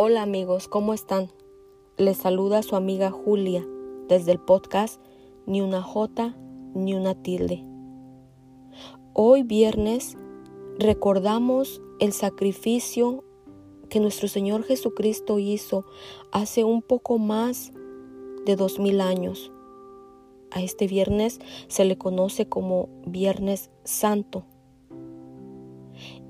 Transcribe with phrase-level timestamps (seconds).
[0.00, 1.32] Hola amigos, ¿cómo están?
[1.96, 3.66] Les saluda su amiga Julia
[4.06, 5.00] desde el podcast
[5.44, 6.36] Ni una J
[6.72, 7.64] ni una tilde.
[9.12, 10.16] Hoy viernes
[10.78, 13.24] recordamos el sacrificio
[13.90, 15.84] que nuestro Señor Jesucristo hizo
[16.30, 17.72] hace un poco más
[18.46, 19.50] de dos mil años.
[20.52, 24.44] A este viernes se le conoce como Viernes Santo.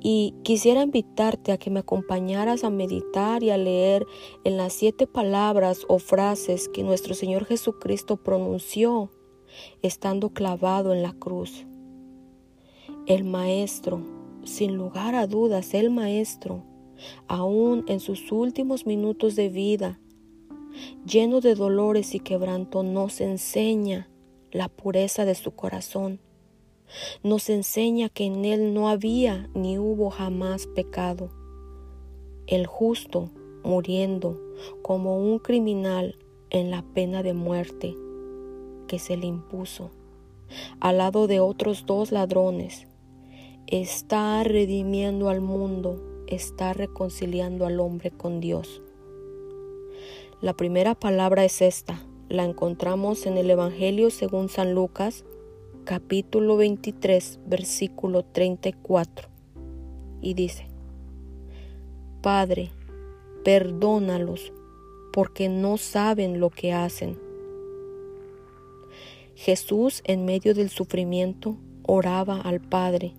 [0.00, 4.06] Y quisiera invitarte a que me acompañaras a meditar y a leer
[4.44, 9.10] en las siete palabras o frases que nuestro Señor Jesucristo pronunció
[9.82, 11.66] estando clavado en la cruz.
[13.06, 14.02] El Maestro,
[14.44, 16.64] sin lugar a dudas, el Maestro,
[17.26, 20.00] aún en sus últimos minutos de vida,
[21.04, 24.08] lleno de dolores y quebranto, nos enseña
[24.50, 26.20] la pureza de su corazón.
[27.22, 31.30] Nos enseña que en él no había ni hubo jamás pecado.
[32.46, 33.30] El justo
[33.64, 34.40] muriendo
[34.82, 36.16] como un criminal
[36.50, 37.94] en la pena de muerte
[38.86, 39.90] que se le impuso,
[40.80, 42.86] al lado de otros dos ladrones,
[43.66, 48.80] está redimiendo al mundo, está reconciliando al hombre con Dios.
[50.40, 52.02] La primera palabra es esta.
[52.28, 55.24] La encontramos en el Evangelio según San Lucas,
[55.88, 59.26] capítulo 23, versículo 34.
[60.20, 60.66] Y dice,
[62.20, 62.68] Padre,
[63.42, 64.52] perdónalos
[65.14, 67.18] porque no saben lo que hacen.
[69.34, 71.56] Jesús en medio del sufrimiento
[71.86, 73.14] oraba al Padre,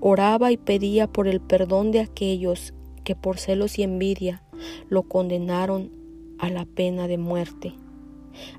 [0.00, 4.42] oraba y pedía por el perdón de aquellos que por celos y envidia
[4.90, 5.90] lo condenaron
[6.38, 7.72] a la pena de muerte.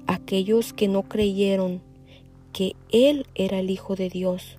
[0.08, 1.84] Aquellos que no creyeron
[2.52, 4.58] que Él era el Hijo de Dios.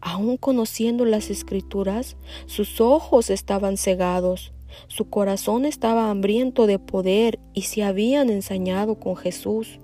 [0.00, 2.16] Aún conociendo las escrituras,
[2.46, 4.52] sus ojos estaban cegados,
[4.88, 9.78] su corazón estaba hambriento de poder y se habían ensañado con Jesús.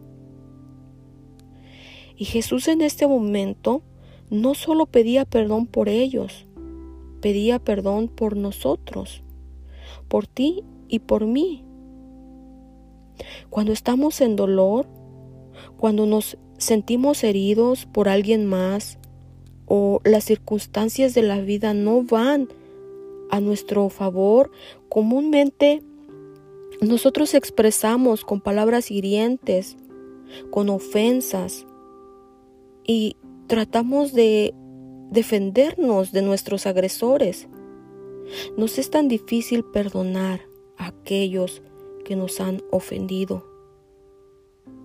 [2.16, 3.82] Y Jesús en este momento
[4.30, 6.46] no solo pedía perdón por ellos,
[7.20, 9.22] pedía perdón por nosotros,
[10.08, 11.64] por ti y por mí.
[13.50, 14.86] Cuando estamos en dolor,
[15.76, 18.98] cuando nos sentimos heridos por alguien más
[19.66, 22.48] o las circunstancias de la vida no van
[23.30, 24.50] a nuestro favor,
[24.88, 25.82] comúnmente
[26.80, 29.76] nosotros expresamos con palabras hirientes,
[30.50, 31.66] con ofensas
[32.84, 34.54] y tratamos de
[35.10, 37.48] defendernos de nuestros agresores.
[38.56, 40.42] Nos es tan difícil perdonar
[40.76, 41.62] a aquellos
[42.04, 43.47] que nos han ofendido.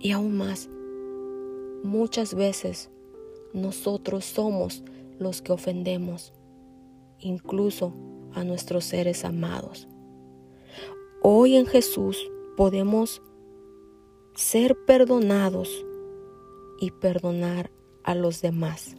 [0.04, 0.68] Y aún más,
[1.82, 2.90] muchas veces
[3.54, 4.84] nosotros somos
[5.18, 6.34] los que ofendemos,
[7.20, 7.94] incluso
[8.34, 9.88] a nuestros seres amados.
[11.22, 13.22] Hoy en Jesús podemos
[14.34, 15.70] ser perdonados
[16.78, 17.70] y perdonar
[18.02, 18.96] a los demás.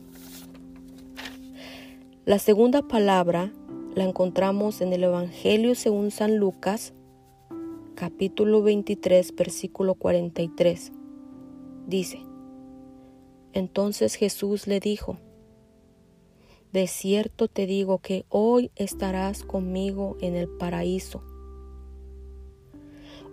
[2.25, 3.53] La segunda palabra
[3.93, 6.95] la encontramos en el Evangelio según San Lucas,
[7.95, 10.91] capítulo 23, versículo 43.
[11.88, 12.19] Dice,
[13.53, 15.17] entonces Jesús le dijo,
[16.73, 21.23] de cierto te digo que hoy estarás conmigo en el paraíso.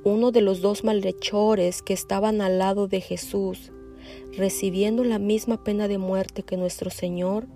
[0.04, 3.72] Uno de los dos malhechores que estaban al lado de Jesús,
[4.36, 7.48] recibiendo la misma pena de muerte que nuestro Señor,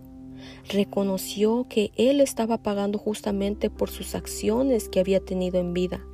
[0.69, 6.05] reconoció que Él estaba pagando justamente por sus acciones que había tenido en vida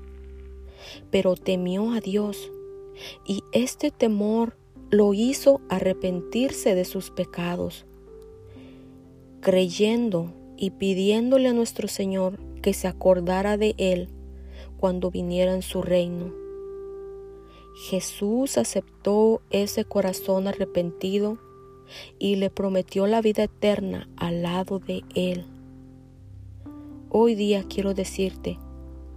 [1.10, 2.50] pero temió a Dios
[3.26, 4.56] y este temor
[4.90, 7.86] lo hizo arrepentirse de sus pecados,
[9.40, 14.08] creyendo y pidiéndole a nuestro Señor que se acordara de él
[14.78, 16.32] cuando viniera en su reino.
[17.74, 21.38] Jesús aceptó ese corazón arrepentido
[22.18, 25.46] y le prometió la vida eterna al lado de él.
[27.08, 28.58] Hoy día quiero decirte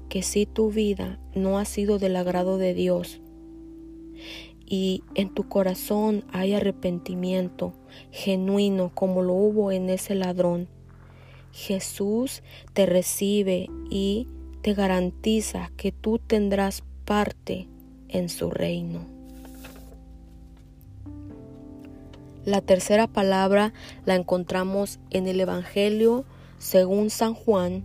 [0.10, 3.20] que si tu vida no ha sido del agrado de Dios
[4.66, 7.74] y en tu corazón hay arrepentimiento
[8.12, 10.68] genuino como lo hubo en ese ladrón,
[11.52, 12.44] Jesús
[12.74, 14.28] te recibe y
[14.62, 17.68] te garantiza que tú tendrás parte
[18.10, 19.06] en su reino.
[22.46, 23.74] La tercera palabra
[24.06, 26.26] la encontramos en el Evangelio
[26.60, 27.84] según San Juan,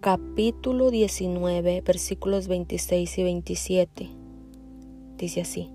[0.00, 4.10] capítulo 19, versículos 26 y 27.
[5.16, 5.70] Dice así.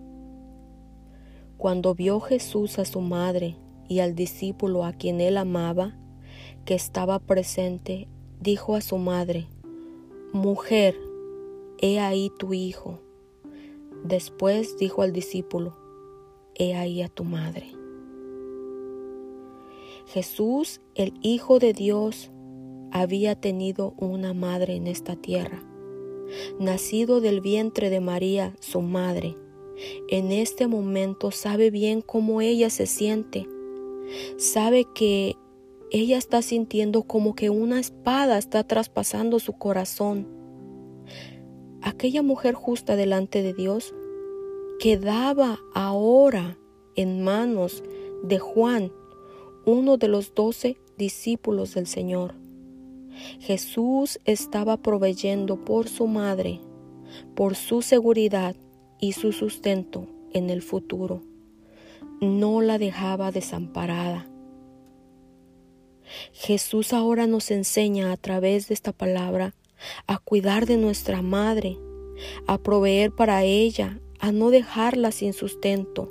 [1.57, 3.57] Cuando vio Jesús a su madre
[3.89, 5.97] y al discípulo a quien él amaba,
[6.63, 8.07] que estaba presente,
[8.39, 9.47] dijo a su madre,
[10.31, 10.97] Mujer,
[11.79, 12.99] he ahí tu hijo.
[14.05, 15.77] Después dijo al discípulo,
[16.55, 17.73] he ahí a tu madre.
[20.07, 22.29] Jesús, el Hijo de Dios,
[22.94, 25.63] había tenido una madre en esta tierra,
[26.60, 29.36] nacido del vientre de María, su madre.
[30.10, 33.48] En este momento sabe bien cómo ella se siente.
[34.38, 35.36] Sabe que
[35.90, 40.28] ella está sintiendo como que una espada está traspasando su corazón.
[41.81, 43.95] Aquella mujer justa delante de Dios
[44.80, 46.60] quedaba ahora
[46.95, 47.84] en manos
[48.22, 48.92] de Juan,
[49.66, 52.43] uno de los doce discípulos del Señor.
[53.39, 56.59] Jesús estaba proveyendo por su madre,
[57.35, 58.55] por su seguridad
[58.99, 61.21] y su sustento en el futuro.
[62.21, 64.27] No la dejaba desamparada.
[66.31, 69.53] Jesús ahora nos enseña a través de esta palabra
[70.07, 71.77] a cuidar de nuestra madre,
[72.47, 76.09] a proveer para ella, a no dejarla sin sustento.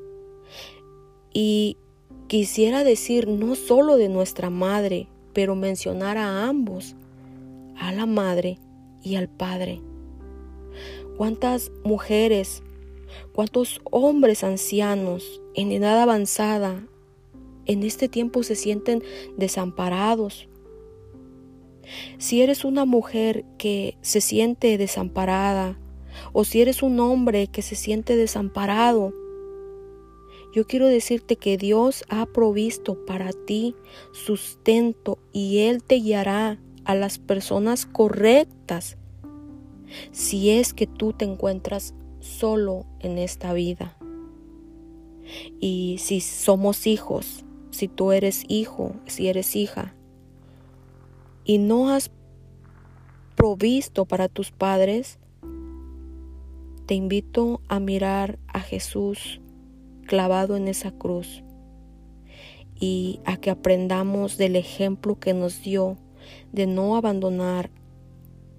[1.32, 1.78] Y
[2.26, 6.94] quisiera decir no solo de nuestra madre, pero mencionar a ambos,
[7.76, 8.58] a la madre
[9.02, 9.80] y al padre.
[11.16, 12.62] ¿Cuántas mujeres,
[13.32, 16.86] cuántos hombres ancianos en edad avanzada
[17.66, 19.02] en este tiempo se sienten
[19.36, 20.48] desamparados.
[22.18, 25.78] Si eres una mujer que se siente desamparada
[26.32, 29.12] o si eres un hombre que se siente desamparado,
[30.54, 33.74] yo quiero decirte que Dios ha provisto para ti
[34.12, 38.96] sustento y Él te guiará a las personas correctas
[40.10, 43.96] si es que tú te encuentras solo en esta vida.
[45.60, 49.94] Y si somos hijos, si tú eres hijo, si eres hija,
[51.44, 52.10] y no has
[53.36, 55.18] provisto para tus padres,
[56.86, 59.40] te invito a mirar a Jesús
[60.06, 61.42] clavado en esa cruz
[62.78, 65.96] y a que aprendamos del ejemplo que nos dio
[66.52, 67.70] de no abandonar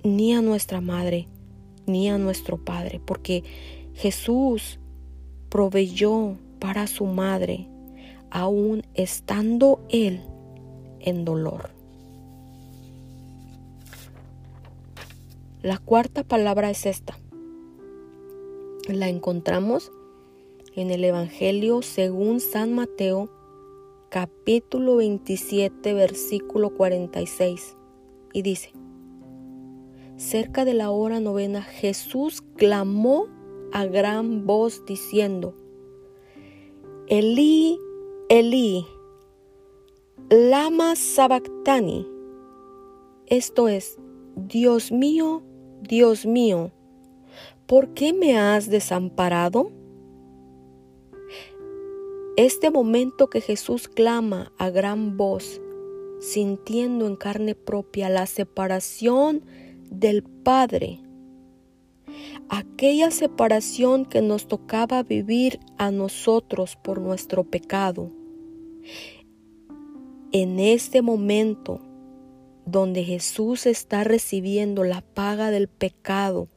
[0.04, 1.28] ni a nuestra madre
[1.86, 3.44] ni a nuestro padre, porque
[3.94, 4.80] Jesús
[5.50, 7.68] proveyó para su madre
[8.32, 10.22] aún estando Él
[11.00, 11.70] en dolor.
[15.62, 17.18] La cuarta palabra es esta.
[18.90, 19.92] La encontramos
[20.76, 23.30] en el Evangelio según San Mateo
[24.14, 27.76] capítulo 27 versículo 46
[28.32, 28.72] y dice,
[30.18, 33.26] cerca de la hora novena Jesús clamó
[33.72, 35.56] a gran voz diciendo,
[37.08, 37.80] Elí,
[38.30, 38.86] Elí,
[40.30, 42.08] lama sabactani.
[43.26, 43.98] Esto es,
[44.36, 45.42] Dios mío,
[45.82, 46.72] Dios mío,
[47.66, 49.72] ¿por qué me has desamparado?
[52.36, 55.62] Este momento que Jesús clama a gran voz,
[56.20, 59.46] sintiendo en carne propia la separación
[59.92, 61.00] del Padre,
[62.50, 68.10] aquella separación que nos tocaba vivir a nosotros por nuestro pecado.
[70.32, 71.82] En este momento
[72.66, 76.48] donde Jesús está recibiendo la paga del pecado,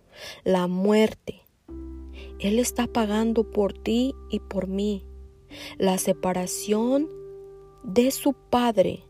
[0.42, 1.42] la muerte,
[2.38, 5.04] Él está pagando por ti y por mí
[5.78, 7.08] la separación
[7.82, 9.04] de su Padre,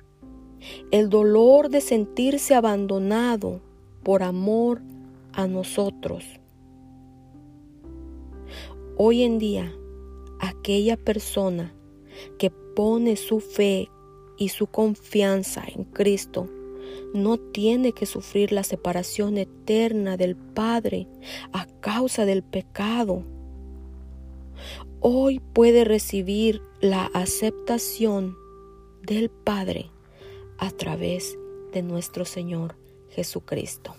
[0.90, 3.60] el dolor de sentirse abandonado
[4.02, 4.82] por amor
[5.32, 6.24] a nosotros.
[8.96, 9.72] Hoy en día,
[10.40, 11.74] aquella persona
[12.38, 13.88] que pone su fe
[14.38, 16.48] y su confianza en Cristo
[17.14, 21.08] no tiene que sufrir la separación eterna del Padre
[21.52, 23.22] a causa del pecado.
[25.08, 28.36] Hoy puede recibir la aceptación
[29.04, 29.88] del Padre
[30.58, 31.38] a través
[31.72, 32.74] de nuestro Señor
[33.10, 33.94] Jesucristo.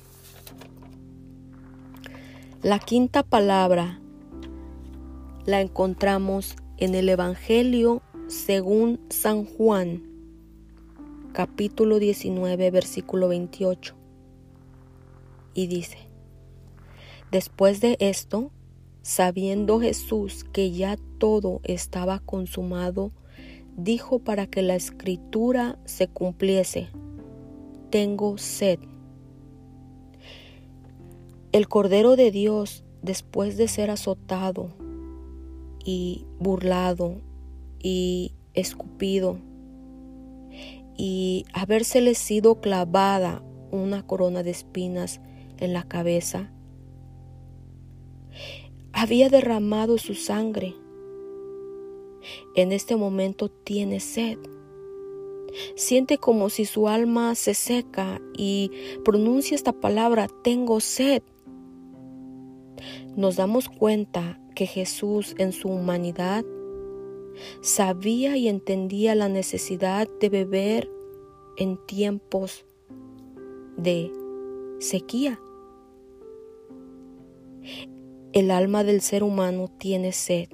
[2.61, 4.01] La quinta palabra
[5.45, 10.03] la encontramos en el Evangelio según San Juan,
[11.31, 13.95] capítulo 19, versículo 28.
[15.53, 15.99] Y dice,
[17.31, 18.51] después de esto,
[19.07, 23.13] sabiendo Jesús que ya todo estaba consumado,
[23.77, 26.89] dijo para que la escritura se cumpliese,
[27.89, 28.79] tengo sed.
[31.53, 34.75] El Cordero de Dios, después de ser azotado
[35.85, 37.21] y burlado
[37.79, 39.39] y escupido
[40.97, 45.21] y habérsele sido clavada una corona de espinas
[45.59, 46.51] en la cabeza.
[48.99, 50.73] Había derramado su sangre.
[52.55, 54.39] En este momento tiene sed.
[55.75, 58.71] Siente como si su alma se seca y
[59.05, 61.21] pronuncia esta palabra, tengo sed.
[63.15, 66.43] Nos damos cuenta que Jesús en su humanidad
[67.61, 70.89] sabía y entendía la necesidad de beber
[71.57, 72.65] en tiempos
[73.77, 74.11] de
[74.79, 75.39] sequía.
[78.37, 80.47] El alma del ser humano tiene sed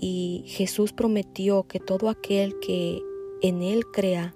[0.00, 3.02] y Jesús prometió que todo aquel que
[3.42, 4.34] en él crea,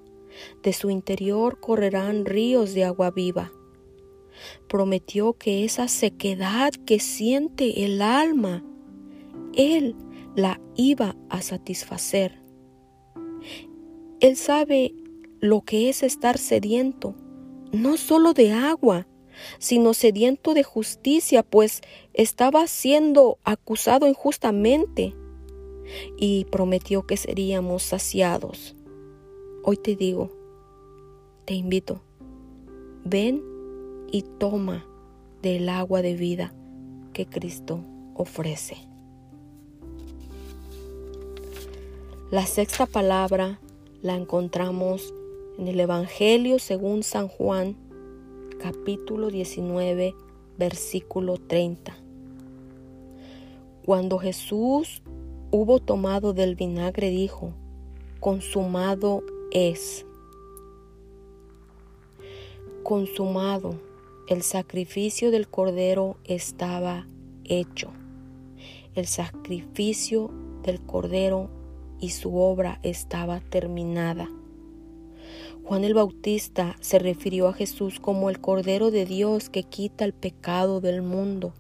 [0.63, 3.51] de su interior correrán ríos de agua viva.
[4.69, 8.63] Prometió que esa sequedad que siente el alma,
[9.55, 9.97] Él
[10.35, 12.43] la iba a satisfacer.
[14.21, 14.93] Él sabe
[15.41, 17.15] lo que es estar sediento,
[17.73, 19.07] no solo de agua,
[19.59, 21.83] sino sediento de justicia, pues
[22.15, 25.15] estaba siendo acusado injustamente
[26.17, 28.75] y prometió que seríamos saciados.
[29.63, 30.31] Hoy te digo,
[31.45, 32.01] te invito,
[33.05, 33.43] ven
[34.11, 34.87] y toma
[35.43, 36.55] del agua de vida
[37.13, 37.81] que Cristo
[38.15, 38.77] ofrece.
[42.31, 43.61] La sexta palabra
[44.03, 45.15] la encontramos
[45.59, 47.77] en el Evangelio según San Juan,
[48.67, 50.17] capítulo 19,
[50.59, 51.97] versículo 30.
[53.85, 55.05] Cuando Jesús
[55.53, 57.53] hubo tomado del vinagre, dijo,
[58.19, 60.05] consumado es
[62.83, 63.77] consumado.
[64.29, 67.07] El sacrificio del cordero estaba
[67.45, 67.93] hecho.
[68.97, 70.33] El sacrificio
[70.65, 71.51] del cordero
[72.01, 74.29] y su obra estaba terminada.
[75.67, 80.13] Juan el Bautista se refirió a Jesús como el Cordero de Dios que quita el
[80.13, 81.55] pecado del mundo.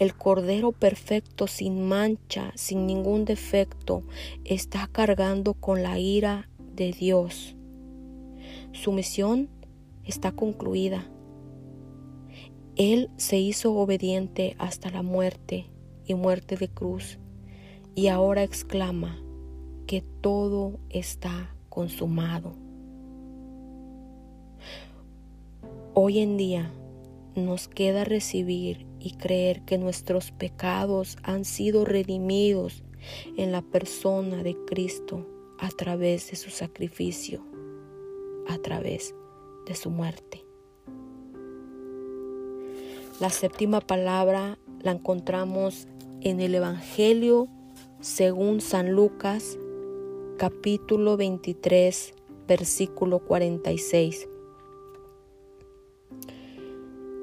[0.00, 4.02] El Cordero perfecto, sin mancha, sin ningún defecto,
[4.44, 7.54] está cargando con la ira de Dios.
[8.72, 9.48] Su misión
[10.02, 11.08] está concluida.
[12.74, 15.70] Él se hizo obediente hasta la muerte
[16.06, 17.20] y muerte de cruz
[17.94, 19.22] y ahora exclama
[19.86, 22.69] que todo está consumado.
[26.02, 26.72] Hoy en día
[27.34, 32.82] nos queda recibir y creer que nuestros pecados han sido redimidos
[33.36, 35.26] en la persona de Cristo
[35.58, 37.44] a través de su sacrificio,
[38.48, 39.14] a través
[39.66, 40.42] de su muerte.
[43.20, 45.86] La séptima palabra la encontramos
[46.22, 47.46] en el Evangelio
[48.00, 49.58] según San Lucas,
[50.38, 52.14] capítulo 23,
[52.48, 54.29] versículo 46.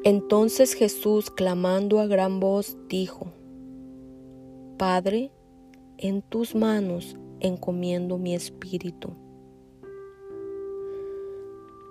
[0.08, 3.28] Entonces Jesús, clamando a gran voz, dijo,
[4.78, 5.34] Padre,
[5.98, 9.10] en tus manos encomiendo mi espíritu.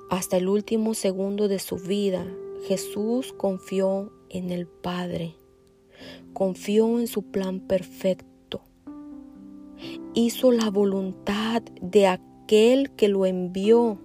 [0.08, 2.26] Hasta el último segundo de su vida,
[2.66, 5.34] Jesús confió en el Padre,
[6.32, 8.62] confió en su plan perfecto,
[10.14, 13.98] hizo la voluntad de aquel que lo envió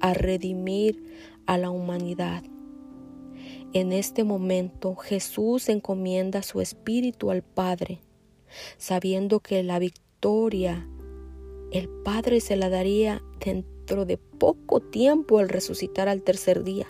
[0.00, 1.00] a redimir
[1.46, 2.42] a la humanidad.
[3.74, 8.00] En este momento Jesús encomienda su espíritu al Padre,
[8.76, 10.86] sabiendo que la victoria
[11.72, 16.86] el Padre se la daría dentro de poco tiempo al resucitar al tercer día.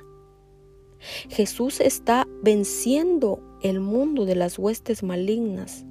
[1.28, 5.84] Jesús está venciendo el mundo de las huestes malignas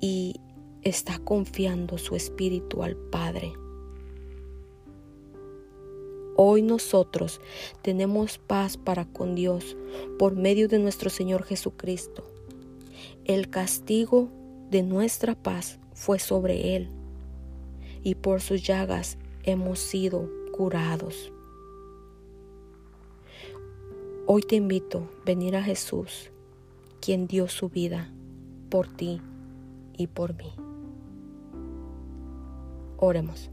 [0.00, 0.36] y
[0.82, 3.52] está confiando su espíritu al Padre.
[6.36, 7.40] Hoy nosotros
[7.82, 9.76] tenemos paz para con Dios
[10.18, 12.24] por medio de nuestro Señor Jesucristo.
[13.24, 14.28] El castigo
[14.70, 16.88] de nuestra paz fue sobre él,
[18.02, 21.30] y por sus llagas hemos sido curados.
[24.26, 26.30] Hoy te invito a venir a Jesús,
[27.00, 28.10] quien dio su vida
[28.70, 29.20] por ti
[29.98, 30.50] y por mí.
[32.96, 33.50] Oremos.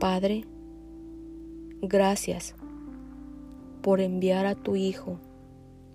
[0.00, 0.44] Padre,
[1.88, 2.54] gracias
[3.82, 5.18] por enviar a tu Hijo,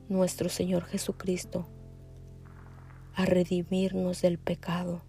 [0.08, 1.67] nuestro Señor Jesucristo,
[3.15, 5.01] a redimirnos del pecado.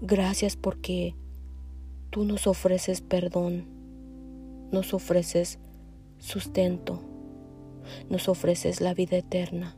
[0.00, 1.14] Gracias porque
[2.10, 3.66] tú nos ofreces perdón,
[4.70, 5.58] nos ofreces
[6.18, 7.02] sustento,
[8.10, 9.76] nos ofreces la vida eterna,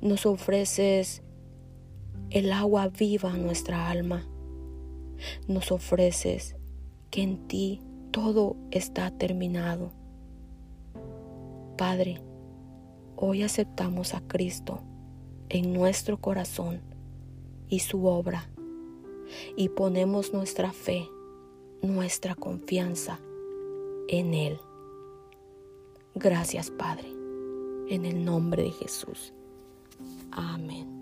[0.00, 1.22] nos ofreces
[2.30, 4.26] el agua viva a nuestra alma,
[5.46, 6.56] nos ofreces
[7.10, 7.80] que en ti
[8.14, 9.90] todo está terminado.
[11.76, 12.20] Padre,
[13.16, 14.82] hoy aceptamos a Cristo
[15.48, 16.80] en nuestro corazón
[17.68, 18.48] y su obra
[19.56, 21.08] y ponemos nuestra fe,
[21.82, 23.18] nuestra confianza
[24.06, 24.58] en Él.
[26.14, 27.08] Gracias Padre,
[27.88, 29.34] en el nombre de Jesús.
[30.30, 30.93] Amén.